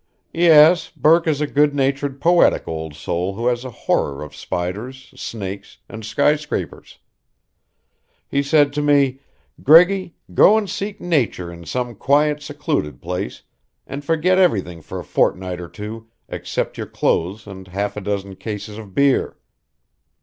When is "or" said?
15.61-15.69